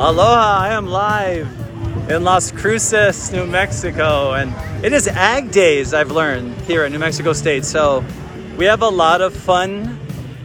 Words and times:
Aloha, 0.00 0.60
I 0.60 0.68
am 0.74 0.86
live 0.86 1.48
in 2.08 2.22
Las 2.22 2.52
Cruces, 2.52 3.32
New 3.32 3.48
Mexico, 3.48 4.32
and 4.32 4.54
it 4.84 4.92
is 4.92 5.08
Ag 5.08 5.50
Days, 5.50 5.92
I've 5.92 6.12
learned, 6.12 6.54
here 6.60 6.84
at 6.84 6.92
New 6.92 7.00
Mexico 7.00 7.32
State. 7.32 7.64
So 7.64 8.04
we 8.56 8.66
have 8.66 8.82
a 8.82 8.88
lot 8.88 9.22
of 9.22 9.34
fun 9.34 9.98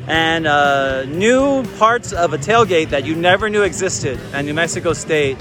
and 0.08 0.48
uh, 0.48 1.06
new 1.06 1.64
parts 1.78 2.14
of 2.14 2.34
a 2.34 2.40
tailgate 2.40 2.90
that 2.90 3.06
you 3.06 3.16
never 3.16 3.48
knew 3.48 3.62
existed, 3.62 4.20
and 4.34 4.48
New 4.48 4.56
Mexico 4.56 4.92
State 4.92 5.40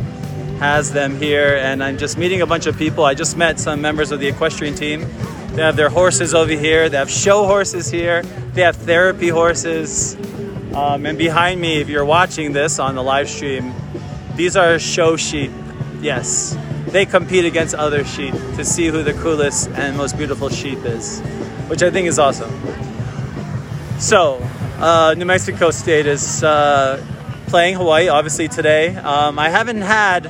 has 0.59 0.93
them 0.93 1.17
here. 1.17 1.57
And 1.57 1.83
I'm 1.83 1.97
just 1.97 2.19
meeting 2.19 2.43
a 2.43 2.47
bunch 2.47 2.67
of 2.67 2.77
people. 2.77 3.07
I 3.07 3.15
just 3.15 3.39
met 3.39 3.59
some 3.59 3.81
members 3.81 4.13
of 4.13 4.21
the 4.21 4.29
equestrian 4.29 4.75
team. 4.75 5.07
They 5.55 5.63
have 5.63 5.77
their 5.77 5.89
horses 5.89 6.35
over 6.35 6.53
here, 6.53 6.91
they 6.91 6.99
have 6.99 7.11
show 7.11 7.47
horses 7.47 7.91
here, 7.91 8.25
they 8.53 8.61
have 8.61 8.77
therapy 8.77 9.29
horses. 9.29 10.17
Um, 10.75 11.07
and 11.07 11.17
behind 11.17 11.63
me, 11.63 11.81
if 11.81 11.89
you're 11.89 12.05
watching 12.05 12.53
this 12.53 12.79
on 12.79 12.95
the 12.95 13.03
live 13.03 13.31
stream, 13.31 13.73
these 14.37 14.57
are 14.57 14.79
show 14.79 15.17
sheep. 15.17 15.51
Yes, 16.01 16.57
they 16.89 17.07
compete 17.07 17.45
against 17.45 17.75
other 17.75 18.05
sheep 18.05 18.35
to 18.57 18.65
see 18.65 18.89
who 18.89 19.03
the 19.03 19.13
coolest 19.15 19.71
and 19.71 19.97
most 19.97 20.17
beautiful 20.17 20.49
sheep 20.49 20.85
is, 20.85 21.21
which 21.69 21.83
I 21.83 21.91
think 21.91 22.09
is 22.09 22.19
awesome. 22.19 22.51
So, 23.99 24.41
uh, 24.79 25.15
New 25.17 25.27
Mexico 25.27 25.71
State 25.71 26.07
is 26.07 26.43
uh, 26.43 27.05
playing 27.47 27.77
Hawaii, 27.77 28.09
obviously, 28.09 28.49
today. 28.49 28.97
Um, 28.97 29.39
I 29.39 29.49
haven't 29.49 29.83
had 29.83 30.27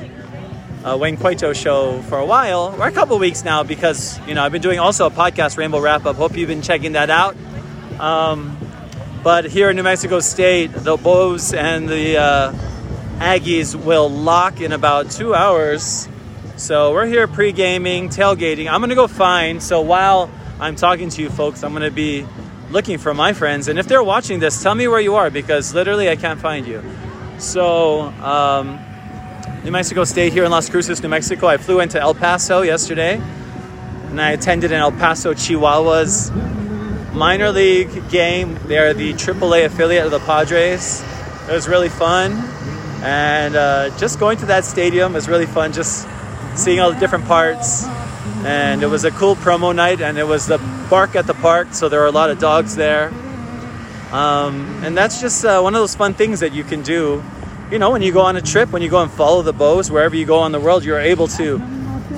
Wayne 0.83 1.17
Coito 1.17 1.55
show 1.55 2.01
for 2.03 2.19
a 2.19 2.25
while, 2.25 2.75
or 2.77 2.87
a 2.87 2.91
couple 2.91 3.17
weeks 3.17 3.43
now, 3.43 3.63
because, 3.63 4.19
you 4.27 4.35
know, 4.35 4.43
I've 4.43 4.51
been 4.51 4.61
doing 4.61 4.79
also 4.79 5.07
a 5.07 5.11
podcast, 5.11 5.57
Rainbow 5.57 5.79
Wrap 5.79 6.05
Up. 6.05 6.17
Hope 6.17 6.37
you've 6.37 6.49
been 6.49 6.61
checking 6.61 6.91
that 6.91 7.09
out. 7.09 7.35
Um, 7.99 8.57
but 9.23 9.45
here 9.45 9.69
in 9.69 9.75
New 9.75 9.83
Mexico 9.83 10.19
State, 10.19 10.67
the 10.73 10.97
Bows 10.97 11.53
and 11.53 11.87
the 11.87 12.17
uh, 12.17 12.53
Aggies 13.19 13.75
will 13.75 14.09
lock 14.09 14.61
in 14.61 14.71
about 14.71 15.11
two 15.11 15.33
hours. 15.33 16.07
So 16.55 16.93
we're 16.93 17.05
here 17.05 17.27
pre 17.27 17.51
gaming, 17.51 18.09
tailgating. 18.09 18.71
I'm 18.71 18.79
going 18.79 18.89
to 18.89 18.95
go 18.95 19.07
find. 19.07 19.61
So 19.61 19.81
while 19.81 20.29
I'm 20.59 20.75
talking 20.75 21.09
to 21.09 21.21
you 21.21 21.29
folks, 21.29 21.63
I'm 21.63 21.71
going 21.71 21.83
to 21.83 21.91
be 21.91 22.25
looking 22.69 22.97
for 22.97 23.13
my 23.13 23.33
friends. 23.33 23.67
And 23.67 23.79
if 23.79 23.87
they're 23.87 24.03
watching 24.03 24.39
this, 24.39 24.61
tell 24.61 24.75
me 24.75 24.87
where 24.87 24.99
you 24.99 25.15
are 25.15 25.29
because 25.29 25.73
literally 25.73 26.09
I 26.09 26.15
can't 26.15 26.39
find 26.39 26.65
you. 26.67 26.83
So, 27.37 28.01
um, 28.01 28.79
New 29.63 29.71
Mexico 29.71 30.03
State 30.03 30.33
here 30.33 30.43
in 30.43 30.51
Las 30.51 30.69
Cruces, 30.69 31.01
New 31.01 31.09
Mexico. 31.09 31.47
I 31.47 31.57
flew 31.57 31.79
into 31.79 31.99
El 31.99 32.13
Paso 32.13 32.61
yesterday 32.61 33.21
and 34.09 34.21
I 34.21 34.31
attended 34.31 34.71
an 34.71 34.79
El 34.79 34.91
Paso 34.91 35.33
Chihuahuas 35.33 36.31
minor 37.13 37.51
league 37.51 38.09
game. 38.09 38.57
They're 38.65 38.93
the 38.93 39.13
AAA 39.13 39.65
affiliate 39.65 40.05
of 40.05 40.11
the 40.11 40.19
Padres. 40.19 41.03
It 41.47 41.51
was 41.51 41.67
really 41.67 41.89
fun. 41.89 42.31
And 43.03 43.55
uh, 43.55 43.95
just 43.97 44.19
going 44.19 44.37
to 44.39 44.45
that 44.47 44.65
stadium 44.65 45.13
was 45.13 45.27
really 45.27 45.45
fun, 45.45 45.73
just 45.73 46.07
seeing 46.55 46.79
all 46.79 46.91
the 46.91 46.99
different 46.99 47.25
parts. 47.25 47.85
And 48.45 48.81
it 48.81 48.87
was 48.87 49.03
a 49.03 49.11
cool 49.11 49.35
promo 49.35 49.75
night, 49.75 50.01
and 50.01 50.17
it 50.17 50.23
was 50.23 50.47
the 50.47 50.57
bark 50.89 51.15
at 51.15 51.27
the 51.27 51.33
park, 51.33 51.73
so 51.73 51.89
there 51.89 51.99
were 51.99 52.07
a 52.07 52.11
lot 52.11 52.29
of 52.29 52.39
dogs 52.39 52.75
there. 52.75 53.09
Um, 54.11 54.83
and 54.83 54.97
that's 54.97 55.19
just 55.19 55.43
uh, 55.43 55.59
one 55.61 55.75
of 55.75 55.81
those 55.81 55.95
fun 55.95 56.13
things 56.13 56.39
that 56.39 56.53
you 56.53 56.63
can 56.63 56.81
do. 56.81 57.23
You 57.69 57.79
know, 57.79 57.91
when 57.91 58.01
you 58.01 58.11
go 58.11 58.21
on 58.21 58.37
a 58.37 58.41
trip, 58.41 58.71
when 58.71 58.81
you 58.81 58.89
go 58.89 59.01
and 59.01 59.11
follow 59.11 59.41
the 59.41 59.53
bows, 59.53 59.91
wherever 59.91 60.15
you 60.15 60.25
go 60.25 60.45
in 60.45 60.51
the 60.51 60.59
world, 60.59 60.83
you're 60.85 60.99
able 60.99 61.27
to 61.29 61.59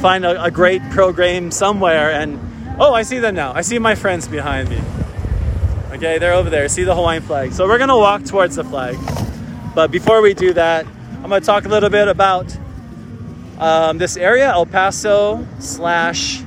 find 0.01 0.25
a, 0.25 0.43
a 0.43 0.51
great 0.51 0.81
program 0.91 1.51
somewhere 1.51 2.11
and 2.11 2.39
Oh, 2.77 2.93
I 2.93 3.03
see 3.03 3.19
them 3.19 3.35
now. 3.35 3.53
I 3.53 3.61
see 3.61 3.79
my 3.79 3.95
friends 3.95 4.27
behind 4.27 4.69
me. 4.69 4.81
Okay, 5.93 6.17
they're 6.17 6.33
over 6.33 6.49
there. 6.49 6.67
See 6.67 6.83
the 6.83 6.93
Hawaiian 6.93 7.23
flag. 7.23 7.53
So 7.53 7.67
we're 7.67 7.77
gonna 7.77 7.97
walk 7.97 8.25
towards 8.25 8.57
the 8.57 8.65
flag. 8.65 8.97
But 9.75 9.91
before 9.91 10.21
we 10.21 10.33
do 10.33 10.53
that, 10.53 10.85
I'm 11.15 11.29
gonna 11.29 11.41
talk 11.41 11.65
a 11.65 11.67
little 11.67 11.89
bit 11.89 12.07
about 12.07 12.57
um, 13.59 13.97
this 13.97 14.15
area, 14.15 14.47
El 14.47 14.65
Paso 14.65 15.45
slash 15.59 16.41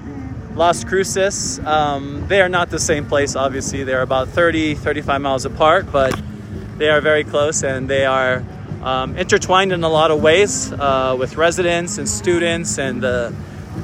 Las 0.55 0.83
Cruces. 0.83 1.59
Um, 1.59 2.27
they 2.27 2.41
are 2.41 2.49
not 2.49 2.71
the 2.71 2.78
same 2.78 3.05
place, 3.05 3.37
obviously. 3.37 3.84
They're 3.84 4.00
about 4.00 4.28
30, 4.28 4.77
35 4.77 5.21
miles 5.21 5.44
apart, 5.44 5.93
but 5.93 6.19
they 6.78 6.89
are 6.89 7.03
very 7.03 7.22
close 7.22 7.62
and 7.62 7.87
they 7.87 8.06
are 8.06 8.43
um, 8.83 9.15
intertwined 9.19 9.72
in 9.72 9.84
a 9.84 9.91
lot 9.91 10.10
of 10.10 10.22
ways 10.22 10.72
uh, 10.72 11.15
with 11.19 11.37
residents 11.37 11.99
and 11.99 12.09
students 12.09 12.78
and 12.78 13.03
the 13.03 13.34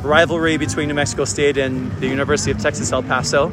rivalry 0.00 0.56
between 0.56 0.88
New 0.88 0.94
Mexico 0.94 1.26
State 1.26 1.58
and 1.58 1.92
the 2.00 2.06
University 2.06 2.50
of 2.50 2.58
Texas 2.60 2.92
El 2.92 3.02
Paso. 3.02 3.52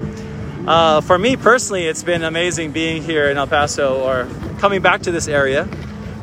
Uh, 0.66 1.02
for 1.02 1.18
me 1.18 1.36
personally, 1.36 1.86
it's 1.86 2.04
been 2.04 2.24
amazing 2.24 2.72
being 2.72 3.04
here 3.04 3.30
in 3.30 3.38
El 3.38 3.48
Paso 3.48 4.00
or 4.02 4.30
coming 4.62 4.82
back 4.82 5.02
to 5.02 5.12
this 5.12 5.28
area 5.28 5.68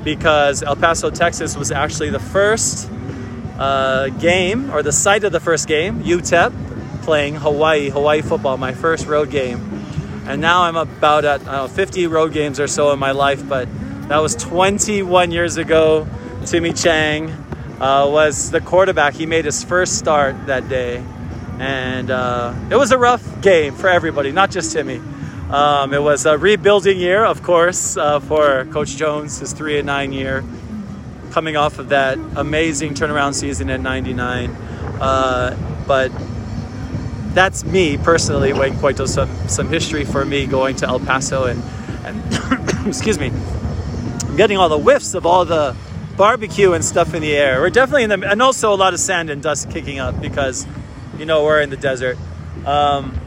because 0.05 0.63
El 0.63 0.77
Paso, 0.77 1.11
Texas 1.11 1.57
was 1.57 1.73
actually 1.73 2.11
the 2.11 2.21
first 2.21 2.89
uh, 3.59 4.09
game 4.11 4.71
or 4.71 4.81
the 4.81 4.93
site 4.93 5.25
of 5.25 5.33
the 5.33 5.41
first 5.41 5.67
game, 5.67 6.05
UTEP, 6.05 7.03
playing 7.03 7.35
Hawaii, 7.35 7.91
Hawaii 7.91 8.23
football, 8.23 8.57
my 8.57 8.73
first 8.73 9.07
road 9.07 9.33
game. 9.33 9.59
And 10.29 10.41
now 10.41 10.63
I'm 10.63 10.77
about 10.77 11.25
at 11.25 11.45
know, 11.47 11.67
50 11.67 12.07
road 12.07 12.33
games 12.33 12.61
or 12.61 12.69
so 12.69 12.93
in 12.93 13.01
my 13.01 13.11
life, 13.11 13.47
but 13.49 13.69
that 14.09 14.19
was 14.19 14.37
21 14.37 15.33
years 15.33 15.57
ago. 15.57 16.07
Timmy 16.47 16.73
Chang, 16.73 17.31
uh, 17.81 18.09
was 18.09 18.53
the 18.53 18.61
quarterback. 18.61 19.15
He 19.15 19.27
made 19.27 19.47
his 19.47 19.65
first 19.65 19.99
start 19.99 20.47
that 20.47 20.69
day, 20.69 21.05
and 21.59 22.09
uh, 22.09 22.55
it 22.71 22.77
was 22.77 22.93
a 22.93 22.99
rough 22.99 23.41
game 23.41 23.75
for 23.75 23.89
everybody, 23.89 24.31
not 24.31 24.53
just 24.53 24.73
Timmy. 24.73 25.01
Um, 25.51 25.95
it 25.95 26.03
was 26.03 26.27
a 26.27 26.37
rebuilding 26.37 26.99
year, 26.99 27.25
of 27.25 27.43
course, 27.43 27.97
uh, 27.97 28.21
for 28.21 28.67
Coach 28.67 28.97
Jones, 28.97 29.39
his 29.39 29.55
three 29.55 29.79
and 29.79 29.87
nine 29.87 30.13
year, 30.13 30.45
coming 31.31 31.57
off 31.57 31.79
of 31.79 31.89
that 31.89 32.19
amazing 32.37 32.93
turnaround 32.93 33.33
season 33.33 33.71
at 33.71 33.81
99. 33.81 34.51
Uh, 34.51 35.57
but 35.87 36.13
that's 37.33 37.65
me 37.65 37.97
personally, 37.97 38.53
Wayne 38.53 38.75
Coito, 38.75 39.09
some, 39.09 39.31
some 39.49 39.69
history 39.69 40.05
for 40.05 40.23
me 40.23 40.45
going 40.45 40.77
to 40.77 40.87
El 40.87 41.01
Paso 41.01 41.45
and, 41.45 41.63
and 42.05 42.87
excuse 42.87 43.19
me, 43.19 43.33
getting 44.37 44.59
all 44.59 44.69
the 44.69 44.79
whiffs 44.79 45.15
of 45.15 45.25
all 45.25 45.47
the 45.47 45.75
barbecue 46.19 46.75
and 46.75 46.85
stuff 46.85 47.15
in 47.15 47.23
the 47.23 47.35
air. 47.35 47.63
We're 47.63 47.71
definitely 47.71 48.05
in 48.05 48.11
the, 48.11 48.31
and 48.31 48.43
also 48.43 48.75
a 48.75 48.77
lot 48.77 48.93
of 48.93 49.01
sand 49.01 49.31
and 49.31 49.43
dust 49.43 49.71
kicking 49.71 49.99
up 49.99 50.21
because, 50.21 50.67
you 51.17 51.25
know, 51.25 51.45
we're 51.45 51.63
in 51.63 51.71
the 51.71 51.77
desert. 51.79 52.19
Um, 52.67 53.19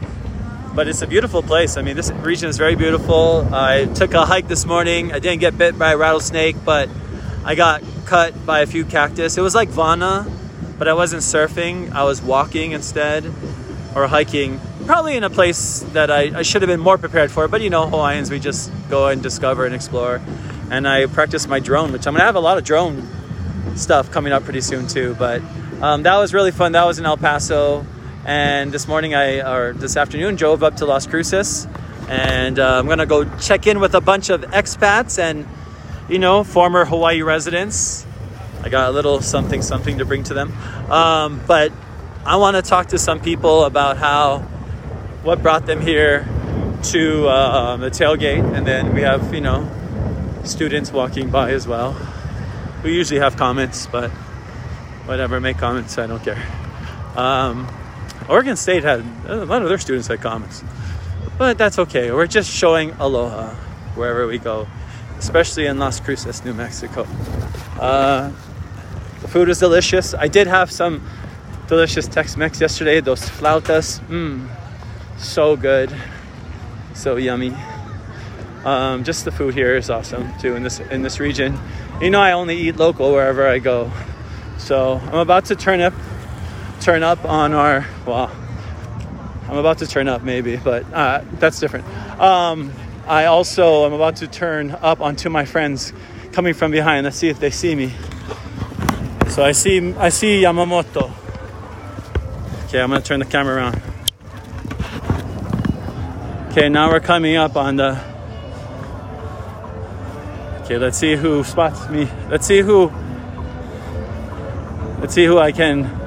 but 0.74 0.88
it's 0.88 1.02
a 1.02 1.06
beautiful 1.06 1.42
place. 1.42 1.76
I 1.76 1.82
mean, 1.82 1.96
this 1.96 2.10
region 2.10 2.48
is 2.48 2.58
very 2.58 2.74
beautiful. 2.74 3.46
I 3.52 3.86
took 3.86 4.14
a 4.14 4.24
hike 4.24 4.48
this 4.48 4.64
morning. 4.64 5.12
I 5.12 5.18
didn't 5.18 5.40
get 5.40 5.56
bit 5.56 5.78
by 5.78 5.92
a 5.92 5.96
rattlesnake, 5.96 6.56
but 6.64 6.88
I 7.44 7.54
got 7.54 7.82
cut 8.06 8.46
by 8.46 8.60
a 8.60 8.66
few 8.66 8.84
cactus. 8.84 9.36
It 9.36 9.42
was 9.42 9.54
like 9.54 9.68
wana, 9.70 10.30
but 10.78 10.88
I 10.88 10.94
wasn't 10.94 11.22
surfing. 11.22 11.92
I 11.92 12.04
was 12.04 12.22
walking 12.22 12.72
instead 12.72 13.26
or 13.94 14.06
hiking, 14.06 14.60
probably 14.86 15.16
in 15.16 15.24
a 15.24 15.30
place 15.30 15.80
that 15.92 16.10
I, 16.10 16.38
I 16.38 16.42
should 16.42 16.62
have 16.62 16.68
been 16.68 16.80
more 16.80 16.98
prepared 16.98 17.30
for. 17.30 17.46
But 17.48 17.60
you 17.60 17.70
know, 17.70 17.86
Hawaiians, 17.86 18.30
we 18.30 18.38
just 18.38 18.72
go 18.88 19.08
and 19.08 19.22
discover 19.22 19.66
and 19.66 19.74
explore 19.74 20.20
and 20.72 20.88
I 20.88 21.04
practiced 21.04 21.48
my 21.48 21.60
drone, 21.60 21.92
which 21.92 22.06
I'm 22.06 22.14
gonna 22.14 22.24
have 22.24 22.34
a 22.34 22.40
lot 22.40 22.56
of 22.56 22.64
drone 22.64 23.06
stuff 23.76 24.10
coming 24.10 24.32
up 24.32 24.44
pretty 24.44 24.62
soon 24.62 24.88
too. 24.88 25.14
But 25.18 25.42
um, 25.82 26.04
that 26.04 26.16
was 26.16 26.32
really 26.32 26.50
fun. 26.50 26.72
That 26.72 26.84
was 26.84 26.98
in 26.98 27.04
El 27.04 27.18
Paso, 27.18 27.84
and 28.24 28.70
this 28.70 28.86
morning 28.86 29.14
I 29.14 29.40
or 29.40 29.72
this 29.72 29.96
afternoon 29.96 30.36
drove 30.36 30.62
up 30.62 30.76
to 30.76 30.86
Las 30.86 31.06
Cruces, 31.06 31.66
and 32.08 32.58
uh, 32.58 32.78
I'm 32.78 32.86
gonna 32.86 33.06
go 33.06 33.24
check 33.38 33.66
in 33.66 33.80
with 33.80 33.94
a 33.94 34.00
bunch 34.00 34.30
of 34.30 34.42
expats 34.42 35.18
and 35.18 35.46
you 36.08 36.18
know 36.18 36.44
former 36.44 36.84
Hawaii 36.84 37.22
residents. 37.22 38.06
I 38.62 38.68
got 38.68 38.88
a 38.88 38.92
little 38.92 39.20
something 39.20 39.62
something 39.62 39.98
to 39.98 40.04
bring 40.04 40.22
to 40.24 40.34
them, 40.34 40.52
um, 40.90 41.40
but 41.46 41.72
I 42.24 42.36
want 42.36 42.56
to 42.56 42.62
talk 42.62 42.88
to 42.88 42.98
some 42.98 43.20
people 43.20 43.64
about 43.64 43.96
how 43.96 44.38
what 45.22 45.42
brought 45.42 45.66
them 45.66 45.80
here 45.80 46.28
to 46.84 47.28
uh, 47.28 47.76
the 47.76 47.90
tailgate, 47.90 48.54
and 48.54 48.66
then 48.66 48.94
we 48.94 49.02
have 49.02 49.34
you 49.34 49.40
know 49.40 49.68
students 50.44 50.92
walking 50.92 51.30
by 51.30 51.50
as 51.50 51.66
well. 51.66 51.96
We 52.84 52.94
usually 52.94 53.20
have 53.20 53.36
comments, 53.36 53.86
but 53.86 54.10
whatever, 55.06 55.40
make 55.40 55.58
comments, 55.58 55.98
I 55.98 56.06
don't 56.06 56.22
care. 56.22 56.44
Um, 57.16 57.68
Oregon 58.28 58.56
State 58.56 58.84
had 58.84 59.04
a 59.26 59.44
lot 59.44 59.62
of 59.62 59.68
their 59.68 59.78
students 59.78 60.08
had 60.08 60.20
comments, 60.20 60.62
but 61.38 61.58
that's 61.58 61.78
okay. 61.78 62.10
We're 62.12 62.26
just 62.26 62.50
showing 62.50 62.92
aloha 62.98 63.54
wherever 63.94 64.26
we 64.26 64.38
go, 64.38 64.66
especially 65.18 65.66
in 65.66 65.78
Las 65.78 66.00
Cruces, 66.00 66.44
New 66.44 66.54
Mexico. 66.54 67.06
Uh, 67.78 68.30
the 69.20 69.28
food 69.28 69.48
is 69.48 69.58
delicious. 69.58 70.14
I 70.14 70.28
did 70.28 70.46
have 70.46 70.70
some 70.70 71.06
delicious 71.68 72.08
Tex-Mex 72.08 72.60
yesterday. 72.60 73.00
Those 73.00 73.22
flautas, 73.22 74.00
mmm, 74.08 74.48
so 75.18 75.56
good, 75.56 75.94
so 76.94 77.16
yummy. 77.16 77.54
Um, 78.64 79.02
just 79.02 79.24
the 79.24 79.32
food 79.32 79.54
here 79.54 79.76
is 79.76 79.90
awesome 79.90 80.32
too 80.38 80.54
in 80.54 80.62
this 80.62 80.78
in 80.78 81.02
this 81.02 81.18
region. 81.18 81.58
You 82.00 82.10
know, 82.10 82.20
I 82.20 82.32
only 82.32 82.56
eat 82.56 82.76
local 82.76 83.12
wherever 83.12 83.46
I 83.46 83.58
go. 83.58 83.90
So 84.58 85.00
I'm 85.06 85.18
about 85.18 85.46
to 85.46 85.56
turn 85.56 85.80
up, 85.80 85.92
turn 86.82 87.02
up 87.04 87.24
on 87.24 87.52
our. 87.52 87.86
Well, 88.06 88.30
I'm 89.48 89.56
about 89.56 89.78
to 89.78 89.86
turn 89.86 90.08
up 90.08 90.22
maybe, 90.22 90.56
but 90.56 90.84
uh, 90.92 91.22
that's 91.34 91.60
different. 91.60 91.86
Um, 92.18 92.72
I 93.06 93.26
also 93.26 93.86
am 93.86 93.92
about 93.92 94.16
to 94.16 94.26
turn 94.26 94.72
up 94.72 95.00
onto 95.00 95.30
my 95.30 95.44
friends 95.44 95.92
coming 96.32 96.54
from 96.54 96.72
behind. 96.72 97.04
Let's 97.04 97.16
see 97.16 97.28
if 97.28 97.38
they 97.38 97.50
see 97.50 97.74
me. 97.74 97.92
So 99.28 99.44
I 99.44 99.52
see 99.52 99.94
I 99.94 100.08
see 100.08 100.42
Yamamoto. 100.42 101.12
Okay, 102.66 102.80
I'm 102.80 102.90
gonna 102.90 103.00
turn 103.00 103.20
the 103.20 103.26
camera 103.26 103.56
around. 103.56 103.80
Okay, 106.50 106.68
now 106.68 106.90
we're 106.90 107.00
coming 107.00 107.36
up 107.36 107.56
on 107.56 107.76
the. 107.76 108.00
Okay, 110.62 110.78
let's 110.78 110.98
see 110.98 111.14
who 111.14 111.44
spots 111.44 111.88
me. 111.88 112.08
Let's 112.28 112.46
see 112.46 112.60
who. 112.60 112.92
Let's 115.00 115.14
see 115.14 115.26
who 115.26 115.38
I 115.38 115.52
can 115.52 116.01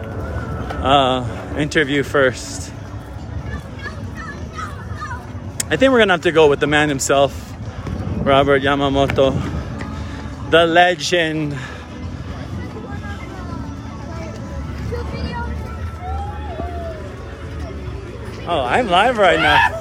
uh, 0.86 1.56
interview 1.58 2.04
first. 2.04 2.72
I 5.68 5.78
think 5.78 5.92
we're 5.92 5.98
gonna 5.98 6.14
have 6.14 6.22
to 6.22 6.32
go 6.32 6.48
with 6.48 6.60
the 6.60 6.68
man 6.68 6.90
himself, 6.90 7.34
Robert 8.20 8.62
Yamamoto, 8.62 9.34
the 10.52 10.68
legend. 10.68 11.58
Oh, 18.48 18.62
I'm 18.62 18.88
live 18.88 19.18
right 19.18 19.40
now. 19.40 19.72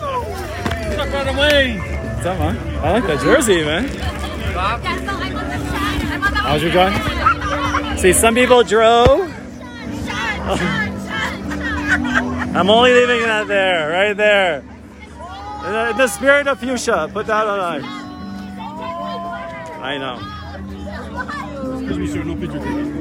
Stuck 0.94 1.12
right 1.12 1.28
away. 1.28 1.76
What's 1.76 2.24
up, 2.24 2.38
man? 2.38 2.56
I 2.78 2.92
like 2.92 3.06
that 3.06 3.20
jersey, 3.20 3.62
man. 3.62 3.88
How's 6.44 6.62
your 6.62 6.72
drive? 6.72 8.00
See, 8.00 8.14
some 8.14 8.34
people 8.34 8.62
drove. 8.62 9.30
I'm 12.54 12.70
only 12.70 12.92
leaving 12.92 13.22
that 13.22 13.48
there, 13.48 13.90
right 13.90 14.16
there. 14.16 14.62
In 15.90 15.96
the- 15.96 16.06
spirit 16.06 16.46
of 16.46 16.60
fuchsia, 16.60 17.10
put 17.12 17.26
that 17.26 17.46
on 17.46 17.58
ice. 17.58 17.84
I 19.82 19.98
know. 19.98 20.20
Excuse 21.78 21.98
me, 21.98 22.06
sir. 22.06 22.22
No 22.22 22.36
picture 22.36 22.58
taken. 22.58 22.94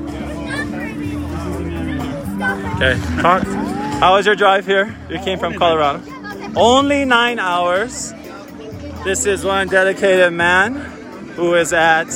Okay. 2.75 3.21
Talk. 3.21 3.43
How 4.01 4.15
was 4.15 4.25
your 4.25 4.35
drive 4.35 4.65
here? 4.65 4.95
You 5.09 5.19
came 5.19 5.37
from 5.37 5.53
Colorado. 5.53 6.01
Only 6.55 7.05
nine 7.05 7.37
hours. 7.37 8.11
This 9.03 9.25
is 9.25 9.45
one 9.45 9.67
dedicated 9.67 10.33
man 10.33 10.75
who 11.35 11.53
is 11.55 11.73
at 11.73 12.07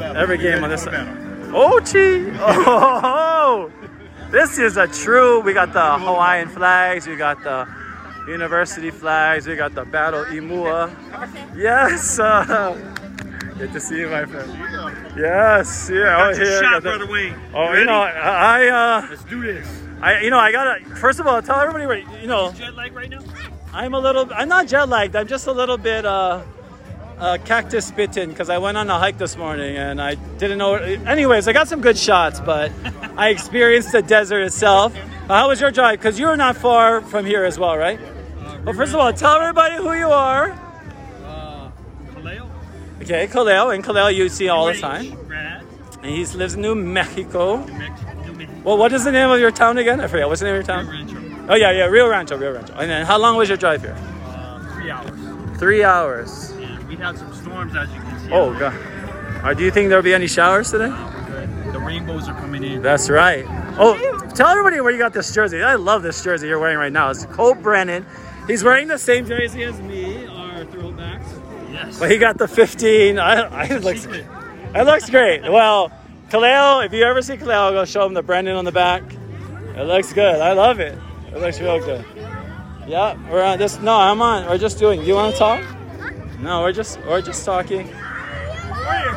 every 0.00 0.38
game 0.38 0.64
on 0.64 0.70
this 0.70 0.84
side. 0.84 1.06
Ochi! 1.52 2.36
Oh, 2.40 2.64
oh 3.04 3.35
this 4.36 4.58
is 4.58 4.76
a 4.76 4.86
true. 4.86 5.40
We 5.40 5.54
got 5.54 5.72
the 5.72 5.98
Hawaiian 5.98 6.50
flags. 6.50 7.06
We 7.06 7.16
got 7.16 7.42
the 7.42 7.66
university 8.28 8.90
flags. 8.90 9.46
We 9.46 9.56
got 9.56 9.74
the 9.74 9.86
Battle 9.86 10.24
Imua. 10.26 10.92
Yes. 11.56 12.18
Uh, 12.18 12.76
good 13.56 13.72
to 13.72 13.80
see 13.80 14.00
you, 14.00 14.08
my 14.08 14.26
friend. 14.26 14.52
Yes. 15.16 15.88
Yeah. 15.90 16.20
Oh, 16.20 16.28
your 16.36 16.44
here, 16.44 16.62
shot, 16.62 16.82
brother 16.82 17.06
Wayne. 17.06 17.34
Oh, 17.54 17.72
you 17.72 17.86
know, 17.86 18.02
I, 18.02 18.68
uh, 18.68 19.06
Let's 19.08 19.24
do 19.24 19.40
this. 19.40 19.66
I, 20.02 20.20
you 20.20 20.28
know, 20.28 20.38
I 20.38 20.52
gotta. 20.52 20.84
First 20.96 21.18
of 21.18 21.26
all, 21.26 21.40
tell 21.40 21.58
everybody, 21.58 21.86
where, 21.86 22.20
you 22.20 22.26
know, 22.26 22.52
Jet 22.52 22.74
lag 22.74 22.92
right 22.94 23.08
now? 23.08 23.20
I'm 23.72 23.94
a 23.94 23.98
little. 23.98 24.28
I'm 24.34 24.50
not 24.50 24.68
jet 24.68 24.86
lagged. 24.86 25.16
I'm 25.16 25.26
just 25.26 25.46
a 25.46 25.52
little 25.52 25.78
bit 25.78 26.04
uh, 26.04 26.42
uh, 27.18 27.38
cactus 27.44 27.90
bitten 27.90 28.30
because 28.30 28.50
I 28.50 28.58
went 28.58 28.76
on 28.76 28.88
a 28.90 28.98
hike 28.98 29.18
this 29.18 29.36
morning 29.36 29.76
and 29.76 30.00
I 30.00 30.14
didn't 30.38 30.58
know. 30.58 30.74
Anyways, 30.74 31.48
I 31.48 31.52
got 31.52 31.68
some 31.68 31.80
good 31.80 31.96
shots, 31.96 32.40
but 32.40 32.72
I 33.16 33.30
experienced 33.30 33.92
the 33.92 34.02
desert 34.02 34.42
itself. 34.42 34.94
Uh, 34.96 35.34
how 35.34 35.48
was 35.48 35.60
your 35.60 35.70
drive? 35.70 35.98
Because 35.98 36.18
you're 36.18 36.36
not 36.36 36.56
far 36.56 37.00
from 37.00 37.24
here 37.24 37.44
as 37.44 37.58
well, 37.58 37.76
right? 37.76 37.98
Well, 38.64 38.74
first 38.74 38.92
of 38.92 39.00
all, 39.00 39.12
tell 39.12 39.40
everybody 39.40 39.76
who 39.76 39.92
you 39.92 40.08
are. 40.08 40.50
Uh, 41.24 41.70
Kaleo? 42.14 42.50
Okay, 43.02 43.26
Kaleo. 43.26 43.74
And 43.74 43.84
Kaleo, 43.84 44.14
you 44.14 44.28
see 44.28 44.48
all 44.48 44.66
the 44.66 44.78
time. 44.78 45.16
And 46.02 46.14
he 46.14 46.24
lives 46.36 46.54
in 46.54 46.60
New 46.60 46.74
Mexico. 46.74 47.64
New 47.64 47.72
Mexico. 47.72 48.12
Well, 48.62 48.78
what 48.78 48.92
is 48.92 49.04
the 49.04 49.12
name 49.12 49.30
of 49.30 49.40
your 49.40 49.50
town 49.50 49.78
again? 49.78 50.00
I 50.00 50.06
forget. 50.08 50.28
What's 50.28 50.40
the 50.40 50.46
name 50.46 50.60
of 50.60 50.66
your 50.66 50.76
town? 50.76 51.46
Oh 51.48 51.54
yeah, 51.54 51.70
yeah, 51.70 51.84
Rio 51.84 52.08
Rancho, 52.08 52.36
Rio 52.36 52.54
Rancho. 52.54 52.74
And 52.74 52.90
then 52.90 53.06
how 53.06 53.18
long 53.18 53.36
was 53.36 53.48
your 53.48 53.56
drive 53.56 53.80
here? 53.80 53.96
Uh, 54.24 54.74
three 54.74 54.90
hours. 54.90 55.58
Three 55.58 55.84
hours. 55.84 56.55
We 56.88 56.96
had 56.96 57.18
some 57.18 57.32
storms, 57.34 57.74
as 57.76 57.88
you 57.92 58.00
can 58.00 58.20
see. 58.20 58.32
Oh 58.32 58.56
god. 58.58 58.74
Uh, 59.44 59.54
do 59.54 59.64
you 59.64 59.70
think 59.70 59.88
there'll 59.88 60.02
be 60.04 60.14
any 60.14 60.26
showers 60.26 60.70
today? 60.70 60.88
The 61.72 61.78
rainbows 61.78 62.28
are 62.28 62.34
coming 62.40 62.64
in. 62.64 62.82
That's 62.82 63.10
right. 63.10 63.44
Oh, 63.78 63.96
tell 64.34 64.48
everybody 64.48 64.80
where 64.80 64.92
you 64.92 64.98
got 64.98 65.12
this 65.12 65.34
jersey. 65.34 65.62
I 65.62 65.74
love 65.74 66.02
this 66.02 66.22
jersey 66.22 66.48
you're 66.48 66.58
wearing 66.58 66.78
right 66.78 66.92
now. 66.92 67.10
It's 67.10 67.26
Colt 67.26 67.62
Brennan. 67.62 68.06
He's 68.46 68.62
wearing 68.64 68.88
the 68.88 68.98
same 68.98 69.26
jersey 69.26 69.64
as 69.64 69.80
me, 69.80 70.26
our 70.26 70.64
throwbacks. 70.64 71.72
Yes. 71.72 71.98
But 71.98 72.10
he 72.10 72.18
got 72.18 72.38
the 72.38 72.48
15. 72.48 73.18
I, 73.18 73.34
I 73.42 73.64
it 73.64 73.82
looks, 73.82 74.06
it 74.06 74.84
looks 74.84 75.10
great. 75.10 75.42
Well, 75.42 75.90
Kaleo, 76.30 76.86
if 76.86 76.92
you 76.92 77.02
ever 77.02 77.20
see 77.22 77.34
Kaleo, 77.36 77.72
go 77.72 77.84
show 77.84 78.06
him 78.06 78.14
the 78.14 78.22
Brennan 78.22 78.56
on 78.56 78.64
the 78.64 78.72
back. 78.72 79.02
It 79.76 79.84
looks 79.84 80.12
good. 80.12 80.40
I 80.40 80.52
love 80.52 80.80
it. 80.80 80.98
It 81.32 81.38
looks 81.40 81.60
real 81.60 81.80
good. 81.80 82.04
Yeah, 82.86 83.18
we're 83.30 83.42
on 83.42 83.58
this. 83.58 83.78
No, 83.80 83.96
I'm 83.96 84.22
on. 84.22 84.46
We're 84.46 84.58
just 84.58 84.78
doing. 84.78 85.02
You 85.02 85.14
want 85.14 85.34
to 85.34 85.38
talk? 85.38 85.62
No, 86.40 86.62
we're 86.62 86.72
just 86.72 87.00
we're 87.06 87.22
just 87.22 87.44
talking. 87.44 87.90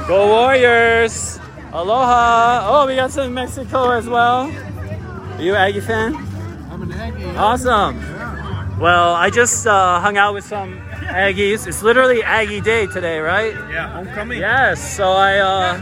Go 0.07 0.27
Warriors! 0.27 1.39
Aloha! 1.71 2.62
Oh, 2.68 2.88
we 2.88 2.95
got 2.95 3.12
some 3.12 3.33
Mexico 3.33 3.92
as 3.92 4.07
well. 4.07 4.50
Are 4.50 5.42
you 5.42 5.54
an 5.54 5.62
Aggie 5.62 5.81
fan? 5.81 6.16
I'm 6.71 6.81
an 6.81 6.92
Aggie. 6.94 7.25
Awesome. 7.36 8.00
Well, 8.80 9.13
I 9.13 9.30
just 9.30 9.68
uh, 9.68 10.00
hung 10.00 10.18
out 10.18 10.33
with 10.33 10.45
some 10.45 10.80
Aggies. 11.10 11.68
It's 11.68 11.83
literally 11.83 12.24
Aggie 12.24 12.62
Day 12.62 12.88
today, 12.88 13.19
right? 13.19 13.54
Yeah, 13.54 13.89
homecoming. 13.92 14.39
Yes. 14.39 14.95
So 14.95 15.12
I 15.12 15.38
uh, 15.39 15.81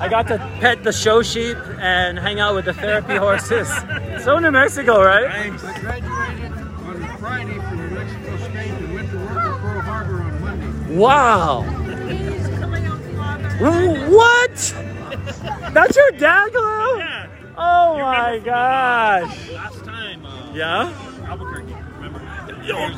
I 0.00 0.08
got 0.08 0.26
to 0.28 0.38
pet 0.60 0.82
the 0.82 0.92
show 0.92 1.22
sheep 1.22 1.56
and 1.78 2.18
hang 2.18 2.40
out 2.40 2.54
with 2.54 2.64
the 2.64 2.74
therapy 2.74 3.16
horses. 3.16 3.70
So 4.22 4.38
New 4.38 4.52
Mexico, 4.52 5.02
right? 5.02 5.28
Thanks. 5.32 5.64
I 5.64 5.80
graduated 5.80 6.52
on 6.52 7.18
Friday 7.18 7.58
Wow. 10.92 11.62
What? 13.60 14.74
That's 15.72 15.96
your 15.96 16.10
dad, 16.12 16.52
Khalil? 16.52 16.98
Yeah. 16.98 17.26
Oh 17.56 17.96
You 17.96 18.02
my 18.02 18.38
gosh. 18.44 19.50
uh, 19.50 19.54
Last 19.54 19.84
time. 19.84 20.26
Uh, 20.26 20.52
Yeah? 20.54 20.92
Albuquerque. 21.26 21.74
Remember? 21.96 22.20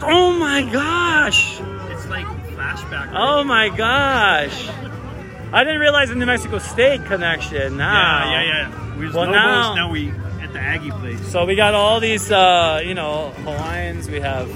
Oh 0.02 0.32
my 0.38 0.62
gosh. 0.62 1.60
It's 1.90 2.06
like 2.08 2.26
flashback. 2.54 3.12
right? 3.12 3.14
Oh 3.16 3.44
my 3.44 3.68
gosh. 3.68 4.68
I 5.52 5.62
didn't 5.62 5.80
realize 5.80 6.08
the 6.08 6.14
New 6.16 6.26
Mexico 6.26 6.58
State 6.58 7.04
connection 7.06 7.76
now. 7.76 8.30
Yeah, 8.30 8.42
yeah, 8.42 8.68
yeah. 8.70 8.96
We 8.98 9.06
was 9.06 9.14
Well, 9.14 9.30
now- 9.30 9.74
now 9.74 9.90
we 9.90 10.10
at 10.42 10.52
the 10.52 10.58
Aggie 10.60 10.90
place. 10.90 11.20
So 11.30 11.44
we 11.44 11.54
got 11.56 11.74
all 11.74 12.00
these, 12.00 12.30
uh, 12.32 12.80
you 12.84 12.94
know, 12.94 13.30
Hawaiians. 13.44 14.08
We 14.08 14.20
have, 14.20 14.48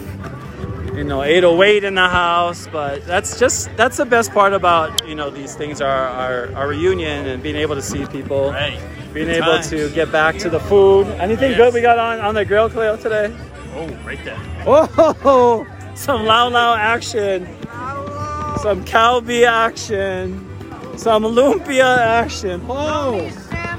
you 0.99 1.05
know, 1.05 1.23
808 1.23 1.85
in 1.85 1.95
the 1.95 2.09
house. 2.09 2.67
But 2.71 3.05
that's 3.07 3.39
just 3.39 3.75
that's 3.77 3.97
the 3.97 4.05
best 4.05 4.33
part 4.33 4.53
about 4.53 5.07
you 5.07 5.15
know 5.15 5.31
these 5.31 5.55
things 5.55 5.81
are 5.81 5.89
our, 6.09 6.53
our 6.55 6.69
reunion 6.69 7.27
and 7.29 7.43
being 7.43 7.57
able 7.57 7.77
to 7.77 7.83
see 7.83 8.05
people, 8.07 8.51
Right. 8.51 8.79
being 9.15 9.27
Good 9.29 9.37
able 9.37 9.55
times. 9.55 9.71
to 9.71 9.89
get 9.91 10.11
back 10.13 10.37
to 10.39 10.51
the 10.51 10.61
food. 10.61 11.07
Anything 11.21 11.53
Yes. 11.53 11.59
good 11.59 11.75
we 11.75 11.81
got 11.81 11.99
on 11.99 12.19
on 12.21 12.35
the 12.35 12.45
grill, 12.45 12.69
Kaleo, 12.69 13.01
today? 13.01 13.35
Oh, 13.77 13.87
right 14.05 14.19
there. 14.25 14.39
Oh, 14.67 15.67
some 15.95 16.23
laulau 16.23 16.77
action, 16.77 17.47
some 18.63 18.85
kalbi 18.85 19.47
action, 19.47 20.45
some 20.99 21.23
lumpia 21.23 21.97
action. 21.99 22.61
Oh, 22.69 23.31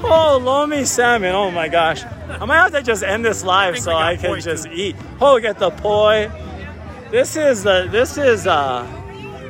oh, 0.04 0.38
lomi 0.42 0.84
salmon. 0.84 1.34
Oh 1.34 1.50
my 1.50 1.68
gosh. 1.68 2.02
I 2.30 2.44
might 2.46 2.58
have 2.58 2.72
to 2.72 2.82
just 2.82 3.02
end 3.02 3.24
this 3.24 3.42
live 3.44 3.74
think 3.74 3.84
so 3.84 3.92
I 3.92 4.16
can 4.16 4.40
just 4.40 4.66
eat. 4.68 4.96
Oh, 5.20 5.38
get 5.40 5.58
the 5.58 5.70
poi. 5.70 6.30
This 7.10 7.34
is 7.34 7.64
the 7.64 7.88
this 7.90 8.16
is 8.16 8.46
uh 8.46 8.86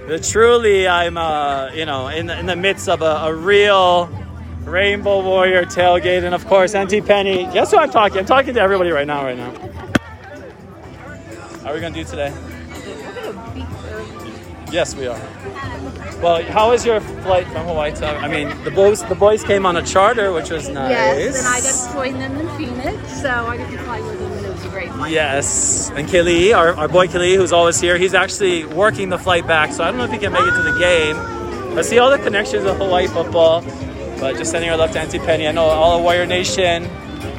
the 0.09 0.19
truly 0.19 0.89
I'm 0.89 1.19
uh 1.19 1.71
you 1.75 1.85
know 1.85 2.09
in 2.09 2.27
the, 2.27 2.39
in 2.39 2.47
the 2.47 2.57
midst 2.57 2.89
of 2.89 3.03
a, 3.03 3.29
a 3.29 3.35
real 3.35 4.07
Rainbow 4.65 5.23
Warrior 5.23 5.65
tailgate 5.67 6.25
and 6.25 6.35
of 6.35 6.47
course 6.47 6.75
Auntie 6.75 7.03
Penni. 7.03 7.53
Guess 7.53 7.73
who 7.73 7.77
I'm 7.79 7.91
talking? 7.91 8.19
I'm 8.19 8.25
talking 8.25 8.55
to 8.55 8.61
everybody 8.61 8.91
right 8.91 9.07
now 9.07 9.25
right 9.25 9.37
now. 9.37 9.53
How 11.63 11.71
are 11.71 11.75
we 11.75 11.81
gonna 11.81 11.95
do 11.95 12.05
today? 12.05 12.33
Yes, 14.73 14.95
we 14.95 15.07
are. 15.09 15.21
Well, 16.23 16.43
how 16.45 16.71
was 16.71 16.87
your 16.87 17.01
flight 17.01 17.47
from 17.49 17.67
Hawaii 17.67 17.93
to? 17.97 18.07
I 18.07 18.29
mean, 18.29 18.49
the 18.65 18.71
boys 18.71 19.03
the 19.05 19.15
boys 19.15 19.43
came 19.43 19.67
on 19.67 19.77
a 19.77 19.83
charter, 19.83 20.33
which 20.33 20.51
was 20.51 20.69
nice. 20.69 20.91
Yes, 20.91 21.39
and 21.39 21.49
I 21.49 21.61
got 21.61 21.75
to 21.89 21.93
join 21.93 22.19
them 22.21 22.37
in 22.37 22.49
Phoenix, 22.57 23.21
so 23.21 23.29
I 23.29 23.57
got 23.57 23.71
to 23.71 23.79
fly 23.79 24.01
with 24.01 24.19
them, 24.19 24.30
and 24.73 24.83
it 24.83 24.89
was 24.89 24.89
a 24.89 24.89
great 24.89 24.93
flight. 24.93 25.13
Yes, 25.13 25.91
and 25.91 26.09
Kili, 26.09 26.55
our, 26.57 26.75
our 26.75 26.89
boy 26.89 27.07
Kili, 27.07 27.37
who's 27.37 27.53
always 27.53 27.81
here, 27.81 27.97
he's 27.97 28.15
actually 28.15 28.65
working 28.65 29.09
the 29.09 29.19
flight 29.19 29.47
back, 29.47 29.73
so 29.73 29.85
I 29.85 29.89
don't 29.91 29.99
know 29.99 30.05
if 30.05 30.13
he 30.13 30.19
can 30.19 30.33
make 30.33 30.43
it 30.43 30.55
to 30.55 30.63
the 30.63 30.79
game. 30.79 31.17
I 31.79 31.83
see 31.83 31.99
all 31.99 32.11
the 32.11 32.19
connections 32.19 32.65
of 32.65 32.77
Hawaii 32.79 33.07
football, 33.07 33.63
but 34.19 34.37
just 34.37 34.51
sending 34.51 34.71
our 34.71 34.77
love 34.77 34.91
to 34.93 35.01
Auntie 35.01 35.19
Penni. 35.19 35.49
I 35.49 35.53
know 35.53 35.65
all 35.65 35.99
of 35.99 36.03
Warrior 36.03 36.27
Nation 36.27 36.85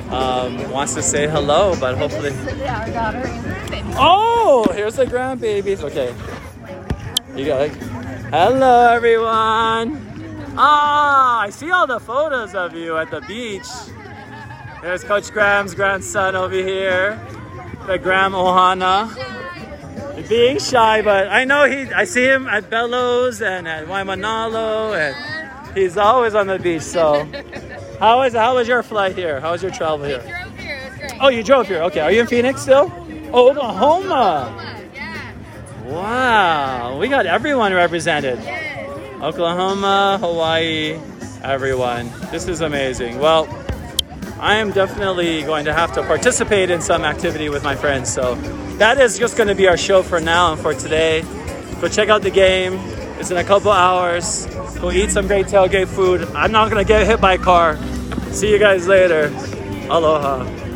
um, 0.09 0.71
wants 0.71 0.93
to 0.95 1.01
say 1.01 1.27
hello, 1.27 1.75
but 1.79 1.97
hopefully. 1.97 2.31
Yeah, 2.57 2.81
our 2.81 2.89
daughter 2.91 3.27
and. 3.27 3.93
Oh, 3.97 4.71
here's 4.73 4.95
the 4.95 5.05
grandbabies. 5.05 5.83
Okay, 5.83 6.13
you 7.35 7.45
got 7.45 7.61
it. 7.61 7.71
Hello, 8.31 8.89
everyone. 8.91 10.07
Ah, 10.57 11.41
I 11.41 11.49
see 11.49 11.71
all 11.71 11.87
the 11.87 11.99
photos 11.99 12.55
of 12.55 12.73
you 12.75 12.97
at 12.97 13.11
the 13.11 13.21
beach. 13.21 13.67
There's 14.81 15.03
Coach 15.03 15.31
Graham's 15.31 15.75
grandson 15.75 16.35
over 16.35 16.55
here, 16.55 17.23
the 17.85 17.99
Graham 17.99 18.33
Ohana. 18.33 19.15
Being 20.27 20.59
shy, 20.59 21.01
but 21.01 21.27
I 21.27 21.43
know 21.43 21.65
he. 21.65 21.91
I 21.93 22.05
see 22.05 22.23
him 22.23 22.47
at 22.47 22.69
Bellows 22.69 23.41
and 23.41 23.67
at 23.67 23.85
Waimanalo, 23.85 24.97
and 24.97 25.77
he's 25.77 25.97
always 25.97 26.35
on 26.35 26.47
the 26.47 26.57
beach. 26.57 26.81
So, 26.83 27.27
how 27.99 28.21
is 28.23 28.33
how 28.33 28.55
was 28.55 28.67
your 28.67 28.81
flight 28.81 29.15
here? 29.15 29.39
How 29.39 29.51
was 29.51 29.61
your 29.61 29.71
travel 29.71 30.05
here? 30.05 30.19
Drove 30.19 30.57
here. 30.57 30.79
Was. 31.01 31.13
Oh, 31.19 31.27
you 31.29 31.43
drove 31.43 31.67
here. 31.67 31.81
Okay, 31.83 31.99
are 31.99 32.11
you 32.11 32.21
in 32.21 32.27
Phoenix 32.27 32.61
still? 32.61 32.91
Oh, 33.33 33.51
Oklahoma. 33.51 34.55
Yeah. 34.93 35.33
Wow, 35.85 36.97
we 36.97 37.07
got 37.07 37.25
everyone 37.25 37.73
represented. 37.73 38.39
Oklahoma, 39.21 40.17
Hawaii, 40.21 40.99
everyone. 41.43 42.11
This 42.31 42.47
is 42.47 42.61
amazing. 42.61 43.19
Well, 43.19 43.45
I 44.41 44.55
am 44.55 44.71
definitely 44.71 45.43
going 45.43 45.65
to 45.65 45.73
have 45.73 45.93
to 45.93 46.01
participate 46.01 46.71
in 46.71 46.81
some 46.81 47.05
activity 47.05 47.49
with 47.49 47.63
my 47.63 47.75
friends. 47.75 48.11
So 48.11 48.33
that 48.79 48.99
is 48.99 49.19
just 49.19 49.37
going 49.37 49.49
to 49.49 49.53
be 49.53 49.67
our 49.67 49.77
show 49.77 50.01
for 50.01 50.19
now 50.19 50.53
and 50.53 50.59
for 50.59 50.73
today. 50.73 51.21
Go 51.79 51.87
check 51.87 52.09
out 52.09 52.23
the 52.23 52.31
game. 52.31 52.73
It's 53.19 53.29
in 53.29 53.37
a 53.37 53.43
couple 53.43 53.69
hours. 53.69 54.47
Go 54.79 54.89
eat 54.89 55.11
some 55.11 55.27
great 55.27 55.45
tailgate 55.45 55.89
food. 55.89 56.27
I'm 56.33 56.51
not 56.51 56.71
going 56.71 56.83
to 56.83 56.87
get 56.87 57.05
hit 57.05 57.21
by 57.21 57.33
a 57.33 57.37
car. 57.37 57.77
See 58.31 58.49
you 58.49 58.57
guys 58.57 58.87
later. 58.87 59.27
Aloha. 59.91 60.70